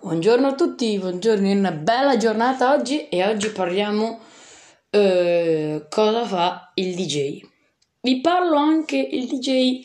[0.00, 4.20] Buongiorno a tutti, buongiorno, è una bella giornata oggi e oggi parliamo
[4.90, 7.40] eh, cosa fa il DJ.
[8.02, 9.84] Vi parlo anche il DJ,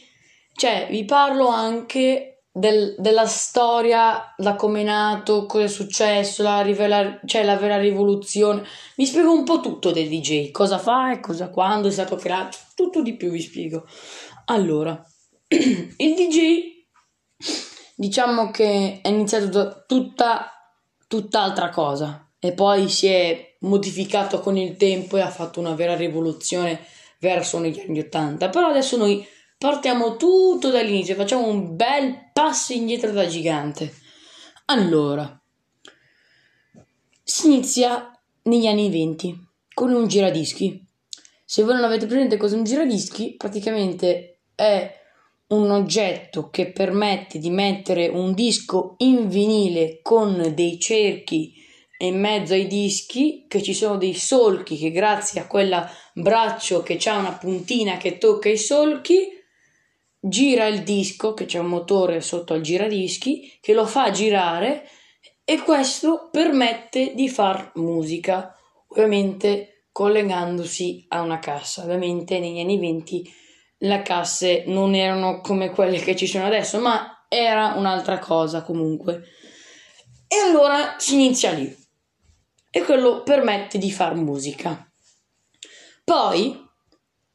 [0.53, 6.61] cioè vi parlo anche del, della storia, da come è nato, cosa è successo, la,
[6.61, 8.63] rivela, cioè la vera rivoluzione.
[8.95, 12.59] Vi spiego un po' tutto del DJ, cosa fa e cosa quando è stato creato,
[12.75, 13.87] tutto di più vi spiego.
[14.45, 15.03] Allora,
[15.47, 16.72] il DJ
[18.03, 20.49] diciamo che è iniziato tutta
[21.07, 22.29] tutt'altra cosa.
[22.37, 26.85] E poi si è modificato con il tempo e ha fatto una vera rivoluzione
[27.19, 29.25] verso negli anni 80 però adesso noi
[29.57, 33.93] partiamo tutto dall'inizio facciamo un bel passo indietro da gigante.
[34.65, 35.41] Allora
[37.23, 38.11] si inizia
[38.43, 40.85] negli anni 20 con un giradischi.
[41.45, 45.02] Se voi non avete presente cosa è un giradischi praticamente è
[45.47, 51.53] un oggetto che permette di mettere un disco in vinile con dei cerchi
[52.07, 56.99] in mezzo ai dischi, che ci sono dei solchi che grazie a quel braccio che
[57.05, 59.29] ha una puntina che tocca i solchi,
[60.19, 64.87] gira il disco, che c'è un motore sotto al giradischi, che lo fa girare
[65.45, 68.53] e questo permette di far musica,
[68.87, 71.83] ovviamente collegandosi a una cassa.
[71.83, 73.33] Ovviamente negli anni 20
[73.83, 79.23] le casse non erano come quelle che ci sono adesso, ma era un'altra cosa comunque.
[80.27, 81.75] E allora si inizia lì.
[82.69, 84.89] E quello permette di far musica.
[86.03, 86.59] Poi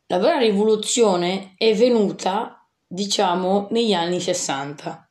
[0.06, 5.10] la vera rivoluzione è venuta, diciamo, negli anni 60.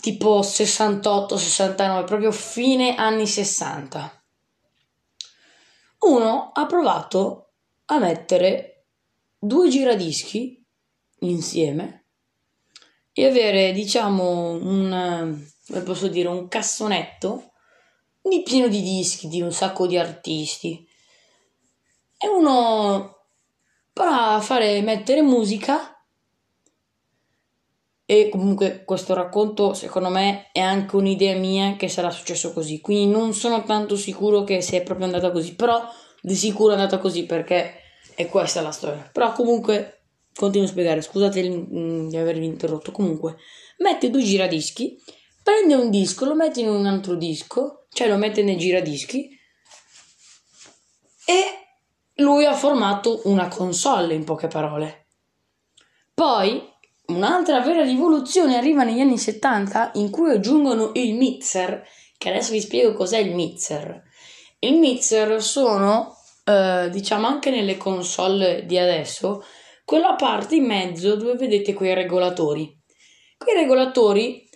[0.00, 4.24] Tipo 68, 69, proprio fine anni 60.
[5.98, 7.47] Uno ha provato
[7.90, 8.84] a mettere
[9.38, 10.64] due giradischi
[11.20, 12.06] insieme
[13.12, 17.52] e avere, diciamo, un, come posso dire, un cassonetto
[18.20, 20.86] di pieno di dischi di un sacco di artisti.
[22.16, 23.16] E uno
[23.92, 25.98] per fare mettere musica
[28.04, 33.12] e comunque questo racconto secondo me è anche un'idea mia che sarà successo così quindi
[33.12, 35.86] non sono tanto sicuro che sia proprio andata così però
[36.20, 37.80] di sicuro è andata così perché
[38.14, 39.08] è questa la storia.
[39.12, 40.02] Però comunque
[40.34, 42.92] continuo a spiegare, scusate di avervi interrotto.
[42.92, 43.36] Comunque,
[43.78, 44.96] mette due giradischi,
[45.42, 49.28] prende un disco, lo mette in un altro disco, cioè lo mette nei giradischi
[51.26, 55.06] e lui ha formato una console in poche parole.
[56.14, 56.62] Poi
[57.06, 61.84] un'altra vera rivoluzione arriva negli anni 70 in cui aggiungono il mixer,
[62.16, 64.02] che adesso vi spiego cos'è il mixer.
[64.60, 69.44] Il mixer sono, eh, diciamo anche nelle console di adesso,
[69.84, 72.76] quella parte in mezzo dove vedete quei regolatori.
[73.36, 74.48] Quei regolatori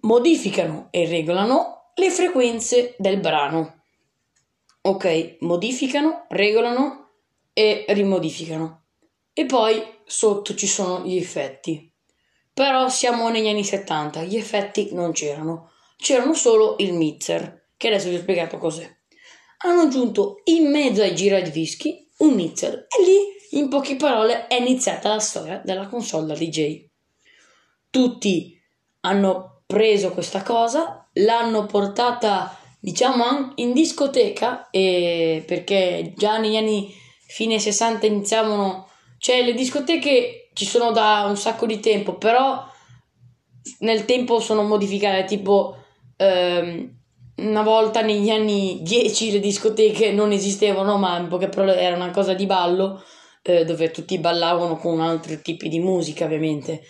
[0.00, 3.82] modificano e regolano le frequenze del brano.
[4.80, 7.10] Ok, modificano, regolano
[7.52, 8.84] e rimodificano.
[9.34, 11.92] E poi sotto ci sono gli effetti.
[12.54, 18.10] Però siamo negli anni 70, gli effetti non c'erano, c'erano solo il mixer che adesso
[18.10, 18.86] vi ho spiegato cos'è.
[19.58, 25.08] Hanno aggiunto in mezzo ai giradischi un mixer e lì, in poche parole, è iniziata
[25.08, 26.86] la storia della console DJ.
[27.88, 28.60] Tutti
[29.00, 36.92] hanno preso questa cosa, l'hanno portata, diciamo, in discoteca, e perché già negli anni
[37.26, 42.66] fine 60 iniziavano, cioè le discoteche ci sono da un sacco di tempo, però
[43.80, 45.76] nel tempo sono modificate, tipo
[46.16, 46.97] ehm,
[47.38, 52.10] una volta negli anni 10 le discoteche non esistevano, ma in poche parole era una
[52.10, 53.02] cosa di ballo
[53.42, 56.82] eh, dove tutti ballavano con altri tipi di musica, ovviamente.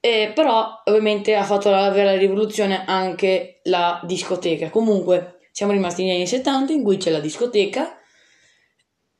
[0.00, 4.68] Eh, però ovviamente ha fatto la vera rivoluzione anche la discoteca.
[4.70, 7.98] Comunque siamo rimasti negli anni 70 in cui c'è la discoteca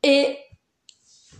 [0.00, 0.48] e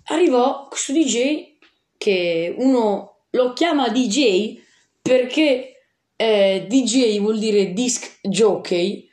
[0.04, 1.56] arrivò questo DJ
[1.98, 4.60] che uno lo chiama DJ
[5.02, 9.10] perché eh, DJ vuol dire disc jockey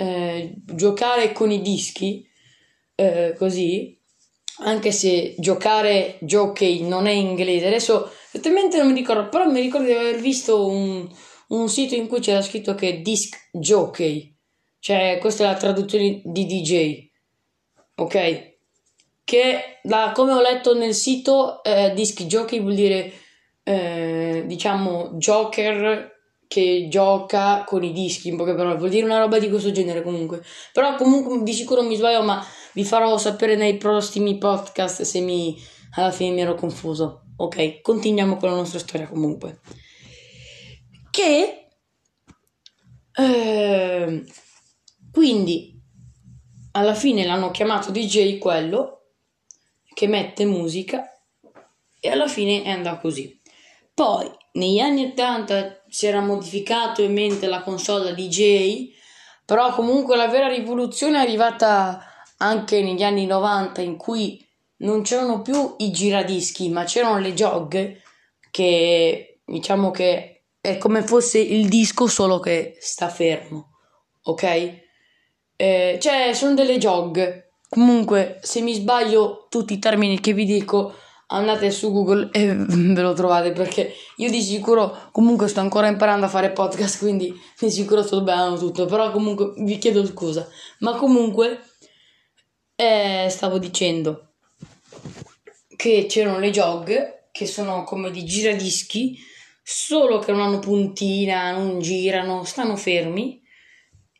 [0.00, 2.26] eh, giocare con i dischi,
[2.94, 4.00] eh, così,
[4.60, 9.86] anche se giocare jockey non è inglese, adesso esattamente non mi ricordo, però mi ricordo
[9.86, 11.06] di aver visto un,
[11.48, 14.34] un sito in cui c'era scritto che disc jockey,
[14.78, 17.10] cioè questa è la traduzione di DJ,
[17.96, 18.48] ok?
[19.22, 23.12] Che da come ho letto nel sito, eh, disc jockey vuol dire
[23.64, 26.09] eh, diciamo joker
[26.50, 30.02] che gioca con i dischi, in poche parole, vuol dire una roba di questo genere
[30.02, 30.42] comunque.
[30.72, 35.56] Però comunque di sicuro mi sbaglio, ma vi farò sapere nei prossimi podcast se mi
[35.94, 37.26] alla fine mi ero confuso.
[37.36, 39.60] Ok, continuiamo con la nostra storia comunque.
[41.08, 41.68] Che
[43.12, 44.24] eh,
[45.12, 45.80] quindi
[46.72, 49.12] alla fine l'hanno chiamato DJ quello
[49.94, 51.04] che mette musica
[52.00, 53.40] e alla fine è andata così.
[53.94, 58.92] Poi negli anni 80 si era modificato in mente la console DJ,
[59.44, 62.04] però comunque la vera rivoluzione è arrivata
[62.38, 64.46] anche negli anni 90 in cui
[64.78, 68.00] non c'erano più i giradischi, ma c'erano le jog
[68.50, 73.76] che diciamo che è come fosse il disco solo che sta fermo,
[74.22, 74.88] ok?
[75.56, 77.48] Eh, cioè, sono delle jog.
[77.68, 80.94] Comunque, se mi sbaglio tutti i termini che vi dico,
[81.30, 86.26] andate su Google e ve lo trovate perché io di sicuro comunque sto ancora imparando
[86.26, 90.48] a fare podcast, quindi di sicuro sto sbagliando tutto, però comunque vi chiedo scusa.
[90.78, 91.60] Ma comunque
[92.76, 94.32] eh, stavo dicendo
[95.76, 99.18] che c'erano le jog che sono come di giradischi,
[99.62, 103.40] solo che non hanno puntina, non girano, stanno fermi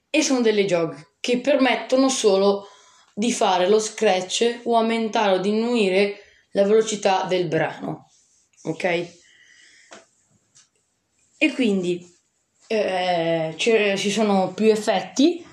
[0.09, 2.67] e sono delle jog che permettono solo
[3.15, 6.21] di fare lo scratch o aumentare o diminuire
[6.53, 8.11] la velocità del brano.
[8.63, 9.19] Ok?
[11.39, 12.07] E quindi
[12.67, 15.45] eh, ci sono più effetti,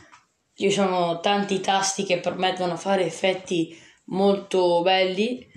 [0.54, 5.48] ci sono tanti tasti che permettono di fare effetti molto belli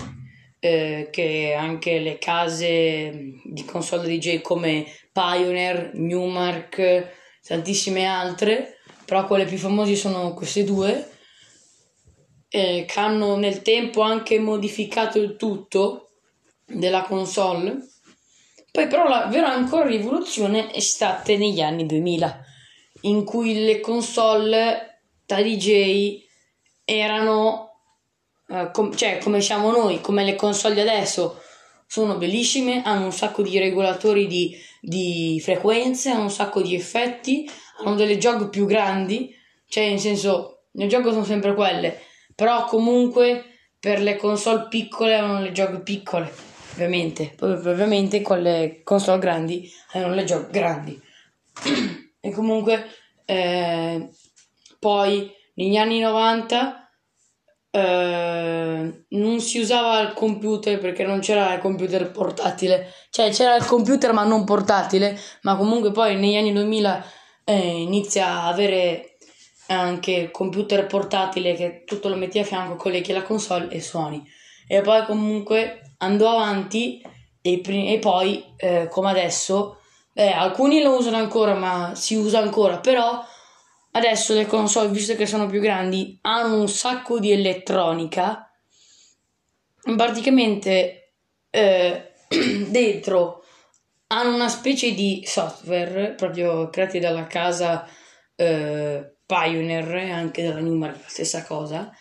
[0.60, 7.08] eh, che anche le case di console DJ come Pioneer, Newmark,
[7.42, 11.08] tantissime altre, però quelle più famose sono queste due,
[12.50, 16.10] eh, che hanno nel tempo anche modificato il tutto
[16.66, 17.88] della console.
[18.70, 22.44] Poi però la vera ancora rivoluzione è stata negli anni 2000,
[23.02, 26.22] in cui le console da DJ
[26.84, 27.70] erano
[28.50, 31.40] eh, com- cioè come siamo noi, come le console adesso,
[31.86, 37.48] sono bellissime, hanno un sacco di regolatori di, di frequenze, hanno un sacco di effetti,
[37.78, 39.34] hanno delle jog più grandi,
[39.68, 42.00] cioè in senso, le jog sono sempre quelle,
[42.40, 43.44] però comunque
[43.78, 46.32] per le console piccole hanno le jog piccole,
[46.72, 50.98] ovviamente, poi ovviamente con le console grandi hanno le jog grandi.
[52.18, 52.86] e comunque
[53.26, 54.08] eh,
[54.78, 56.90] poi negli anni 90
[57.72, 63.66] eh, non si usava il computer perché non c'era il computer portatile, cioè c'era il
[63.66, 67.04] computer ma non portatile, ma comunque poi negli anni 2000
[67.44, 69.09] eh, inizia a avere
[69.74, 74.22] anche computer portatile che tutto lo metti a fianco, colleghi la console e suoni.
[74.66, 77.02] E poi comunque andò avanti
[77.40, 79.78] e, e poi eh, come adesso,
[80.14, 83.24] eh, alcuni lo usano ancora ma si usa ancora, però
[83.92, 88.48] Adesso le console, visto che sono più grandi, hanno un sacco di elettronica.
[89.96, 91.14] Praticamente
[91.50, 92.12] eh,
[92.68, 93.44] dentro
[94.08, 97.86] hanno una specie di software proprio creati dalla casa
[98.36, 101.94] eh, Pioneer, anche dalla Newmark, la stessa cosa.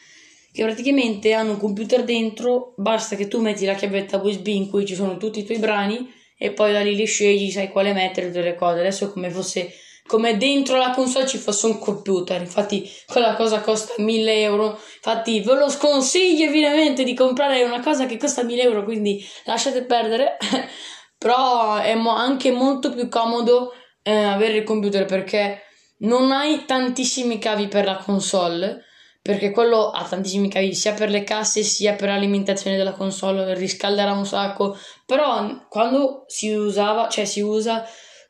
[0.51, 4.83] Che praticamente hanno un computer dentro, basta che tu metti la chiavetta USB in cui
[4.85, 8.27] ci sono tutti i tuoi brani e poi da lì li scegli, sai quale mettere,
[8.27, 8.79] tutte le cose.
[8.79, 9.71] Adesso è come fosse
[10.07, 12.41] come dentro la console ci fosse un computer.
[12.41, 14.79] Infatti, quella cosa costa 1000 euro.
[14.95, 18.83] Infatti, ve lo sconsiglio vivamente di comprare una cosa che costa 1000 euro.
[18.83, 20.37] Quindi lasciate perdere.
[21.15, 23.71] Però è mo- anche molto più comodo
[24.01, 25.61] eh, avere il computer perché
[25.99, 28.83] non hai tantissimi cavi per la console.
[29.21, 34.13] Perché quello ha tantissimi cavi sia per le casse sia per l'alimentazione della console, riscalderà
[34.13, 34.77] un sacco.
[35.05, 37.85] Però quando si usava, cioè si usa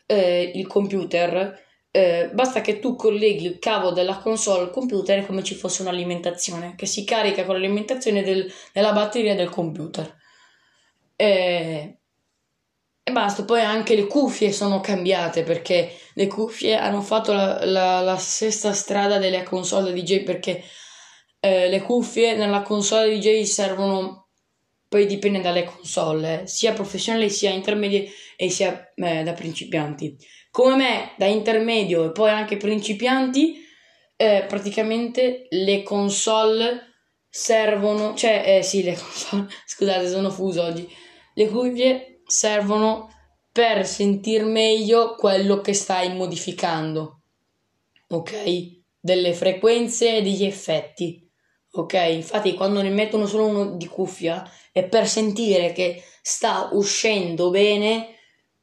[0.08, 1.58] eh, il computer,
[1.92, 6.74] eh, basta che tu colleghi il cavo della console al computer come ci fosse un'alimentazione
[6.76, 10.18] che si carica con l'alimentazione del, della batteria del computer.
[11.16, 11.99] Eh,
[13.10, 18.01] e basta, poi anche le cuffie sono cambiate perché le cuffie hanno fatto la, la,
[18.01, 20.63] la stessa strada delle console DJ perché
[21.39, 24.30] eh, le cuffie nella console DJ servono,
[24.88, 30.18] poi dipende dalle console, sia professionali sia intermedie e sia eh, da principianti.
[30.51, 33.66] Come me da intermedio e poi anche principianti,
[34.18, 36.88] eh, praticamente le console
[37.30, 40.88] servono, cioè, eh sì, le console, scusate, sono fuso oggi,
[41.34, 43.12] le cuffie servono
[43.52, 47.22] per sentir meglio quello che stai modificando,
[48.08, 48.78] ok?
[49.00, 51.28] Delle frequenze e degli effetti,
[51.72, 51.94] ok?
[52.12, 58.16] Infatti, quando ne mettono solo uno di cuffia è per sentire che sta uscendo bene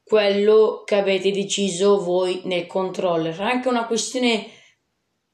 [0.03, 3.39] quello che avete deciso voi nel controller.
[3.41, 4.47] Anche una questione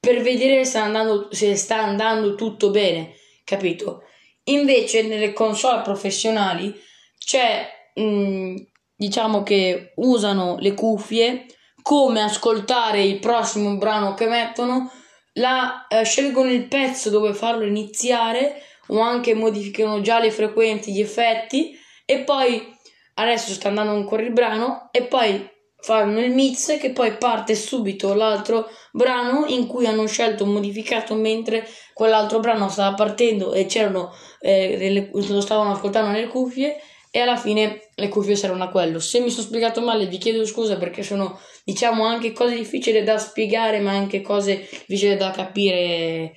[0.00, 3.14] per vedere se, andando, se sta andando tutto bene,
[3.44, 4.02] capito?
[4.44, 6.74] Invece nelle console professionali
[7.16, 8.56] c'è mm,
[8.96, 11.46] diciamo che usano le cuffie
[11.82, 14.90] come ascoltare il prossimo brano che mettono,
[15.34, 21.00] la, eh, scelgono il pezzo dove farlo iniziare o anche modificano già le frequenze, gli
[21.00, 22.72] effetti e poi
[23.14, 28.14] adesso sta andando ancora il brano e poi fanno il mix che poi parte subito
[28.14, 34.10] l'altro brano in cui hanno scelto modificato mentre quell'altro brano stava partendo e c'erano
[34.40, 36.80] eh, delle, lo stavano ascoltando nelle cuffie
[37.16, 38.98] e alla fine le cuffie saranno a quello.
[38.98, 43.18] Se mi sono spiegato male vi chiedo scusa perché sono diciamo anche cose difficili da
[43.18, 46.32] spiegare ma anche cose difficili da capire.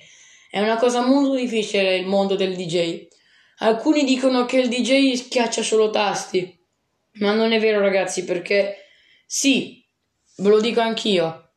[0.48, 3.08] È una cosa molto difficile il mondo del DJ.
[3.58, 6.56] Alcuni dicono che il DJ schiaccia solo tasti,
[7.14, 8.76] ma non è vero ragazzi perché
[9.26, 9.84] sì,
[10.36, 11.54] ve lo dico anch'io.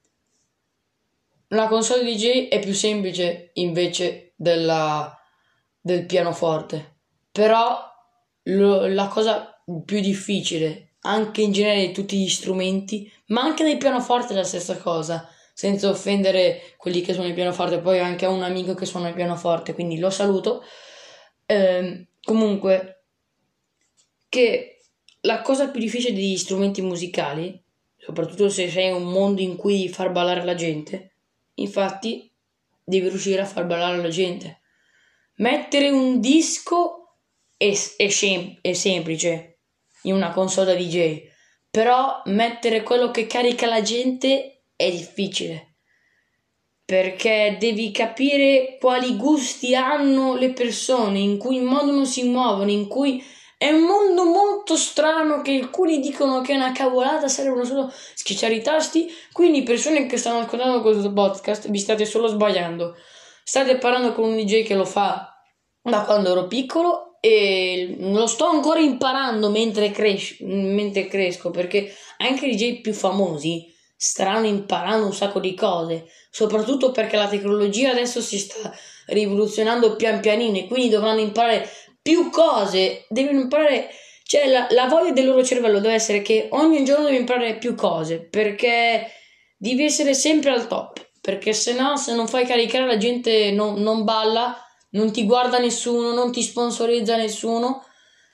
[1.49, 5.15] La console DJ è più semplice invece della,
[5.79, 7.01] del pianoforte.
[7.31, 7.90] Però
[8.43, 13.77] lo, la cosa più difficile, anche in genere di tutti gli strumenti, ma anche del
[13.77, 15.27] pianoforte è la stessa cosa.
[15.53, 19.13] Senza offendere quelli che suonano il pianoforte, poi ho anche un amico che suona il
[19.13, 20.63] pianoforte, quindi lo saluto.
[21.45, 23.03] Eh, comunque,
[24.29, 24.79] che
[25.21, 27.61] la cosa più difficile degli strumenti musicali,
[27.97, 31.15] soprattutto se sei un mondo in cui far ballare la gente,
[31.55, 32.31] infatti
[32.83, 34.61] devi riuscire a far ballare la gente.
[35.35, 37.00] Mettere un disco
[37.61, 39.59] è, è, sem- è semplice
[40.03, 41.21] in una console DJ,
[41.69, 45.67] però mettere quello che carica la gente è difficile
[46.83, 53.23] perché devi capire quali gusti hanno le persone, in cui modo si muovono, in cui
[53.57, 58.55] è un mondo molto strano che alcuni dicono che è una cavolata, servono solo schiacciare
[58.55, 59.09] i tasti.
[59.31, 62.97] Quindi, persone che stanno ascoltando questo podcast, vi state solo sbagliando.
[63.45, 65.33] State parlando con un DJ che lo fa
[65.81, 72.47] da quando ero piccolo e lo sto ancora imparando mentre, cres- mentre cresco perché anche
[72.47, 78.19] i DJ più famosi staranno imparando un sacco di cose, soprattutto perché la tecnologia adesso
[78.19, 78.73] si sta
[79.05, 81.69] rivoluzionando pian pianino e quindi dovranno imparare
[82.01, 83.89] più cose, devono imparare,
[84.23, 87.75] cioè la, la voglia del loro cervello deve essere che ogni giorno devi imparare più
[87.75, 89.11] cose, perché
[89.55, 93.79] devi essere sempre al top, perché se no, se non fai caricare la gente non,
[93.79, 94.57] non balla,
[94.91, 97.83] non ti guarda nessuno, non ti sponsorizza nessuno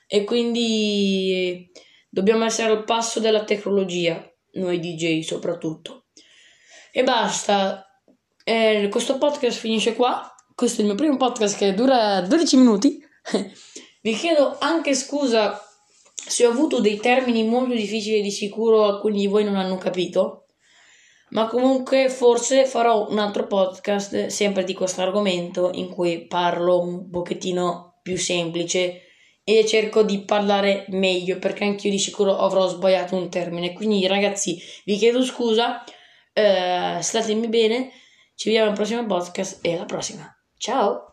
[0.06, 1.70] e quindi
[2.08, 4.24] dobbiamo essere al passo della tecnologia,
[4.54, 6.06] noi DJ soprattutto.
[6.92, 7.86] E basta,
[8.44, 10.32] eh, questo podcast finisce qua.
[10.54, 12.98] Questo è il mio primo podcast che dura 12 minuti.
[14.00, 15.62] Vi chiedo anche scusa
[16.14, 20.47] se ho avuto dei termini molto difficili, di sicuro alcuni di voi non hanno capito,
[21.30, 27.10] ma comunque forse farò un altro podcast sempre di questo argomento in cui parlo un
[27.10, 29.02] pochettino più semplice
[29.44, 33.72] e cerco di parlare meglio perché anch'io di sicuro avrò sbagliato un termine.
[33.72, 35.82] Quindi ragazzi vi chiedo scusa,
[36.34, 37.90] eh, statemi bene,
[38.34, 40.30] ci vediamo al prossimo podcast e alla prossima.
[40.56, 41.04] Ciao!